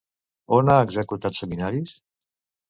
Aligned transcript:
On 0.59 0.71
ha 0.75 0.77
executat 0.85 1.37
seminaris? 1.41 1.93